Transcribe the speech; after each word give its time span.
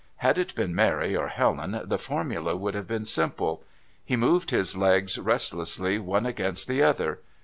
Had 0.15 0.39
it 0.39 0.55
been 0.55 0.73
Mary 0.73 1.15
or 1.15 1.27
Helen 1.27 1.79
the 1.85 1.99
formula 1.99 2.55
would 2.55 2.73
have 2.73 2.87
been 2.87 3.05
simple. 3.05 3.63
He 4.03 4.15
moved 4.15 4.49
his 4.49 4.75
legs 4.75 5.19
restlessly 5.19 5.99
one 5.99 6.25
against 6.25 6.67
the 6.67 6.81
other. 6.81 7.19